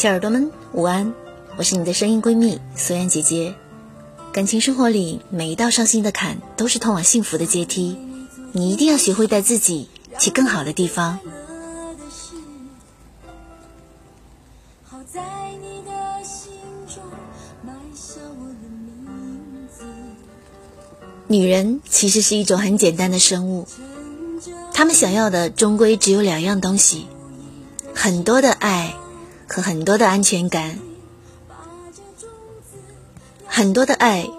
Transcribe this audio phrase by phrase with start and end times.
[0.00, 1.12] 小耳朵们，午安！
[1.58, 3.54] 我是你的声音闺蜜苏妍姐姐。
[4.32, 7.98] 感情生活里，每一道伤心的坎都是通往幸福的阶梯。
[8.52, 11.18] 你一定要学会带自己去更好的地方。
[21.26, 23.68] 女人其实是一种很简单的生物，
[24.72, 27.06] 她们想要的终归只有两样东西：
[27.94, 28.94] 很多的爱
[29.52, 30.78] 和很多的安全感。
[33.46, 34.30] 很多的爱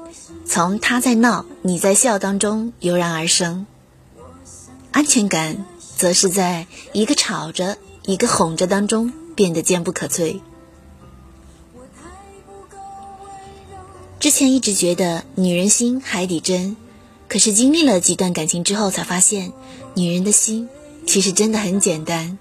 [0.46, 3.66] 从他在闹你在笑当中油然而生，
[4.92, 5.66] 安全感
[5.98, 10.40] 则是在一个吵着一个哄着当中变得坚不可摧。
[14.20, 16.78] 之前一直觉得女人心海底针，
[17.28, 19.52] 可是经历了几段感情之后，才发现
[19.94, 20.70] 女人的心
[21.06, 22.38] 其实真的很简单。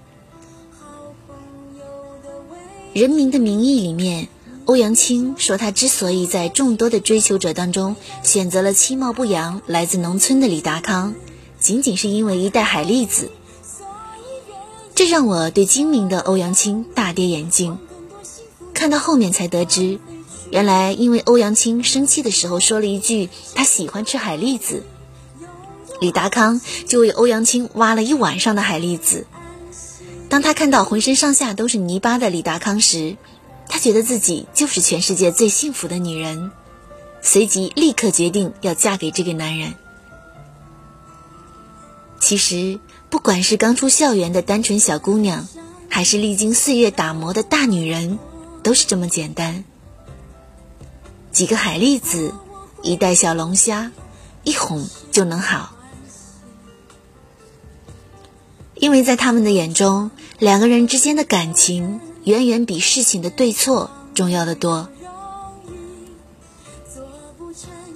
[2.93, 4.27] 人民的名义》里面，
[4.65, 11.15] 欧阳青说，他之所以在众多的追求者当中选择了其貌不扬、来自农村的李达康，
[11.57, 13.31] 仅仅是因为一袋海蛎子。
[14.93, 17.77] 这让我对精明的欧阳青大跌眼镜。
[18.73, 19.97] 看到后面才得知。
[20.49, 24.83] 原来，因为欧阳青生气的时候说了一句他喜欢吃海蛎子，
[26.01, 29.27] 李达康就为欧阳青挖了一晚上的海蛎子。
[30.31, 33.17] 当他看到浑身上下都是泥巴的李达康时，
[33.67, 36.51] 他觉得自己就是全世界最幸福的女人，
[37.21, 39.73] 随即立刻决定要嫁给这个男人。
[42.21, 45.49] 其实，不管是刚出校园的单纯小姑娘，
[45.89, 48.17] 还是历经岁月打磨的大女人，
[48.63, 49.65] 都是这么简单。
[51.33, 52.33] 几个海蛎子，
[52.81, 53.91] 一袋小龙虾，
[54.45, 55.75] 一哄就能好。
[58.81, 64.89] 因为在他们的眼中，两个人之间的感情远远比事情的对错重要的多。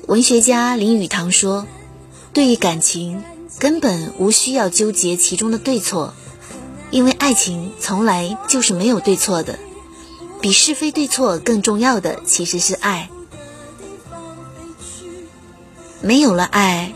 [0.06, 1.66] 文学家林语堂说
[2.34, 3.24] ：“对于感情，
[3.57, 6.13] 根本无需要纠结其中的对错，
[6.91, 9.57] 因为爱情从来就是没有对错的。
[10.40, 13.09] 比是非对错更重要的，其实是爱。”
[16.00, 16.94] 没有了爱，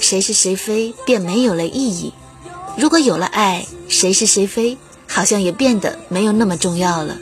[0.00, 2.12] 谁是谁非便没有了意义；
[2.76, 7.18] 如果有了爱，谁是谁非好像也变得没有那么重要了。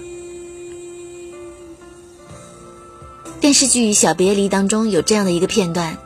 [3.41, 5.99] 电视剧《小别离》当中有这样的一个片段：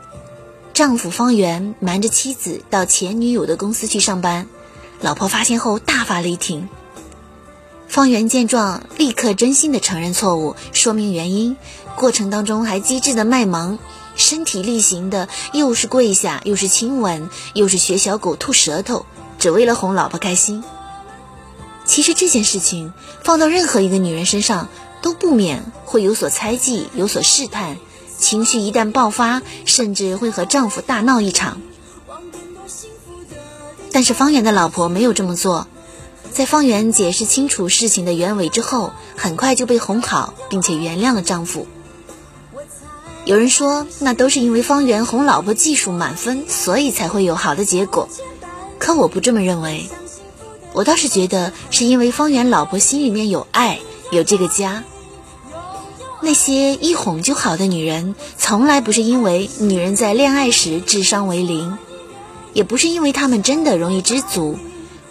[0.74, 4.46] 丈夫方圆瞒着妻子到前女友的公司去上班，
[5.00, 6.68] 老婆发现后大发雷霆。
[7.88, 11.56] 方圆见状，立刻真心的承认错误，说明原因，
[11.96, 13.78] 过程当中还机智的卖萌。
[14.16, 19.06] 身体力行的，又是跪下，又是亲吻，又是学小狗吐舌头，
[19.40, 20.62] 只为了哄老婆开心。
[21.84, 22.92] 其实这件事情
[23.24, 24.68] 放到任何一个女人身上，
[25.02, 27.78] 都不免会有所猜忌，有所试探。
[28.18, 31.60] 情绪一旦爆发，甚至会和丈夫大闹一场。
[33.90, 35.66] 但是方圆的老婆没有这么做，
[36.30, 41.66] 在方圆解释清楚事情的原委之后，很快就被哄好，并且原谅了丈夫。
[43.24, 48.08] 有人说，那都是因为方圆哄老婆技术满分，所以才会有好的结果。
[48.80, 49.88] 可我不这么认为，
[50.72, 53.78] 我倒是觉得是因为方圆老婆心里面有爱，
[54.10, 54.82] 有这个家。
[56.22, 61.78] 那些一哄就好的女人，从来不是因为女人在恋爱时智商为零，
[62.54, 64.58] 也不是因为她们真的容易知足，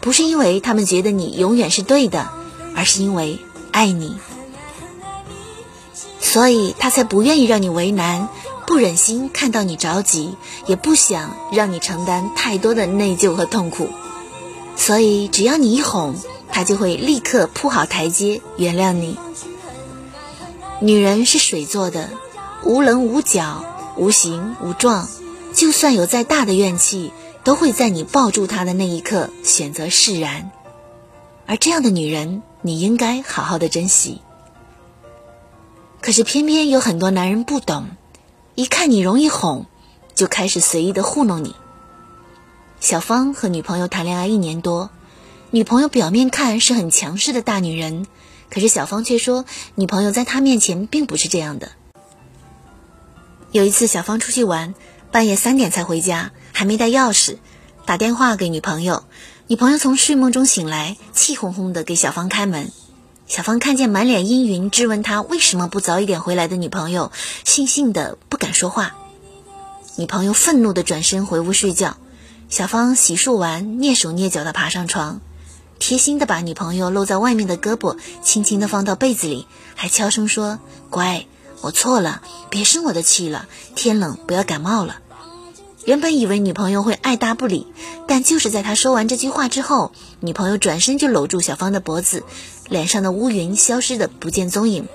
[0.02, 2.28] 不是因为她们觉得你永远是对的，
[2.76, 3.40] 而是因为
[3.72, 4.18] 爱你。
[6.20, 8.28] 所以他才不愿意让你为难，
[8.70, 10.36] 不忍心看到你着急，
[10.68, 13.90] 也不想让你承担太多的内疚和痛苦。
[14.76, 16.14] 所以只要你一哄，
[16.52, 19.18] 他就会立刻铺好台阶，原谅你。
[20.82, 22.12] 女人是水做的，
[22.64, 23.66] 无棱无角，
[23.98, 25.08] 无形无状，
[25.56, 27.12] 就算有再大的怨气，
[27.44, 30.52] 都会在你抱住她的那一刻选择释然。
[31.48, 34.22] 而这样的女人，你应该好好的珍惜。
[36.02, 37.88] 可是偏偏有很多男人不懂，
[38.60, 39.68] 一看你容易哄，
[40.16, 41.56] 就开始随意的糊弄你。
[42.82, 44.90] 小芳和女朋友谈恋爱一年多，
[45.50, 48.06] 女朋友表面看是很强势的大女人，
[48.50, 49.46] 可是小芳却说
[49.76, 51.72] 女朋友在她面前并不是这样的。
[53.54, 54.76] 有一次小芳出去玩，
[55.10, 57.38] 半夜三点才回家，还没带钥匙，
[57.86, 59.06] 打电话给女朋友，
[59.48, 62.70] 女朋友从睡梦中醒来，气哄哄的给小芳开门。
[63.26, 67.12] 小芳看见满脸阴云，质问他为什么不早一点回来的女朋友，
[67.46, 68.18] 悻悻的
[68.60, 68.94] 说话。
[69.96, 71.96] 女朋友愤怒的转身回屋睡觉。
[72.50, 75.22] 小芳洗漱完，蹑手蹑脚的爬上床，
[75.80, 80.60] 贴心的把女朋友露在外面的胳膊轻轻的放到被子里，还悄声说
[80.92, 81.26] ：“乖，
[81.62, 83.48] 我错了，别生我的气了。
[83.76, 84.98] 天冷不要感冒了。”
[85.86, 87.66] 原本以为女朋友会爱答不理，
[88.08, 92.24] 但就是在他说完这句话之后，女朋友转身就搂住小芳的脖子，
[92.68, 94.86] 脸上的乌云消失的不见踪影，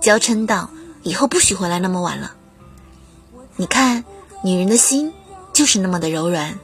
[0.00, 0.70] 娇嗔道
[1.02, 2.34] ：“以后不许回来那么晚了。”
[3.56, 4.04] 你看，
[4.44, 5.12] 女人的心
[5.52, 6.58] 就是那么的柔软。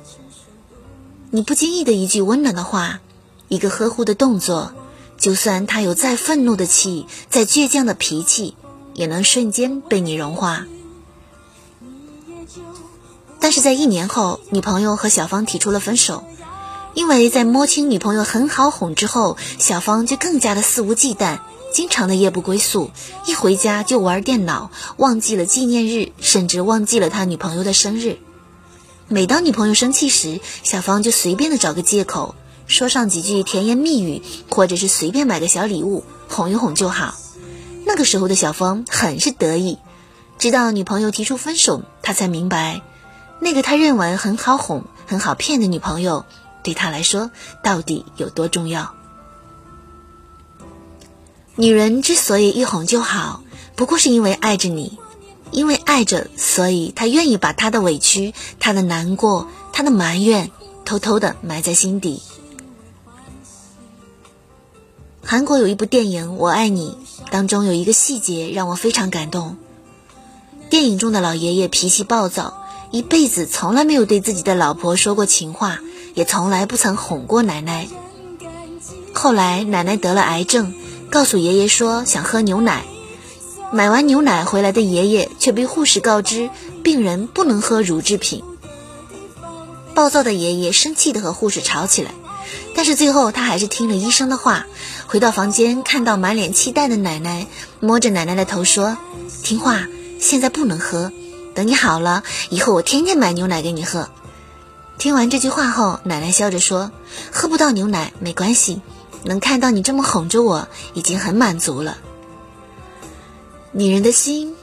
[1.30, 3.00] 你不经意的一句温暖的话，
[3.48, 4.72] 一个呵护的动作，
[5.18, 8.56] 就算他有再愤怒的气，再倔强的脾气，
[8.94, 10.66] 也能瞬间被你融化。
[13.40, 16.24] 但是在一年后，女朋友和小芳提出了分手，
[16.94, 21.40] 因为在摸清女朋友很好哄之后，小芳就更加的肆无忌惮，
[21.74, 22.92] 经常的夜不归宿，
[23.26, 28.18] 一回家就玩电脑，忘记了纪念日，甚至忘记了他女朋友的生日。
[29.08, 32.36] 每当女朋友生气时，小芳就随便的找个借口，
[32.68, 37.16] 说上几句甜言蜜语，或者是随便买个小礼物哄一哄就好。
[37.84, 39.78] 那个时候的小芳很是得意，
[40.38, 42.82] 直到女朋友提出分手，他才明白，
[43.40, 46.24] 那个他认为很好哄、很好骗的女朋友，
[46.62, 47.32] 对他来说
[47.64, 48.94] 到底有多重要。
[51.56, 53.42] 女人之所以一哄就好，
[53.76, 54.98] 不过是因为爱着你。
[55.50, 60.50] 因为爱着，所以她愿意把她的委屈、她的难过、她的埋怨，
[60.84, 62.22] 偷偷的埋在心底。
[65.24, 66.98] 韩国有一部电影《我爱你》，
[67.30, 69.56] 当中有一个细节让我非常感动。
[70.70, 75.78] 电影中的老爷爷脾气暴躁，一辈子从来没有对自己的老婆说过情话，
[76.14, 77.86] 也从来不曾哄过奶奶。
[79.12, 80.74] 后来奶奶得了癌症，
[81.14, 82.84] 告诉爷爷说想喝牛奶。
[83.70, 86.50] 买完牛奶回来的爷爷却被护士告知，
[86.82, 88.42] 病人不能喝乳制品。
[89.94, 92.10] 暴躁的爷爷生气的和护士吵起来，
[92.74, 94.66] 但是最后他还是听了医生的话，
[95.06, 97.46] 回到房间，看到满脸期待的奶奶，
[97.78, 98.96] 摸着奶奶的头说
[99.44, 99.86] ：“听话，
[100.18, 101.12] 现在不能喝，
[101.54, 104.08] 等你好了以后，我天天买牛奶给你喝。”
[104.98, 106.90] 听完这句话后，奶奶笑着说
[107.30, 108.80] ：“喝不到牛奶没关系，
[109.24, 111.98] 能看到你这么哄着我，已经很满足了。”
[113.72, 114.54] 女人的心，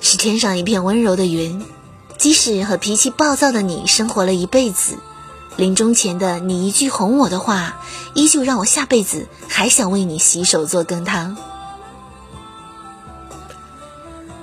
[0.00, 1.64] 是天上一片温柔的云，
[2.18, 4.98] 即使和脾气暴躁的你生活了一辈子，
[5.56, 7.76] 临终前的你一句哄我的话，
[8.14, 11.36] 依旧让我下辈子还想为你洗手做羹汤。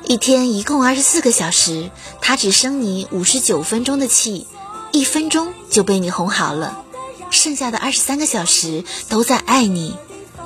[0.06, 1.92] 一天一共二十四个小时，
[2.22, 4.48] 他只生你五十九分钟的气，
[4.92, 6.84] 一分钟就被你哄好了，
[7.30, 9.96] 剩下的二十三个小时都在爱你，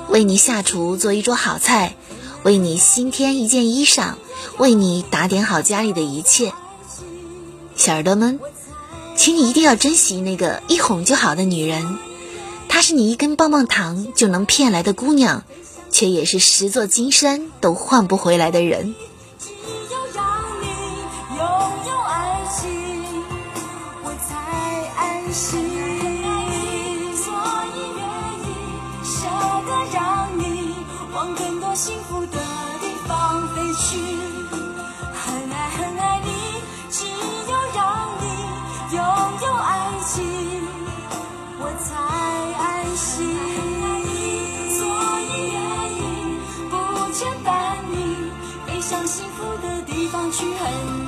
[0.08, 1.96] 为你下厨做一桌好菜。
[2.42, 4.16] 为你新添一件衣裳，
[4.58, 6.52] 为你打点好家里的一切，
[7.74, 8.38] 小耳朵们，
[9.16, 11.96] 请你一定要珍惜那个一哄就好的女人，
[12.68, 15.42] 她是你一根棒棒糖就能骗来的姑娘，
[15.90, 18.94] 却也是十座金山都换不回来的人。
[31.54, 32.38] 很多幸福的
[32.80, 33.96] 地方飞去。
[35.14, 36.28] 很爱很爱你，
[36.90, 38.26] 只有让你
[38.96, 38.98] 拥
[39.40, 40.24] 有爱情，
[41.60, 41.94] 我才
[42.60, 43.14] 安心。
[44.68, 44.84] 所
[45.30, 45.56] 以愿
[45.94, 46.02] 意
[46.68, 46.72] 不
[47.12, 47.94] 牵绊你，
[48.66, 50.44] 飞向幸福的地方去。
[50.54, 50.60] 很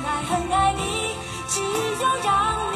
[0.05, 0.81] 爱很爱你，
[1.49, 2.66] 只有让你。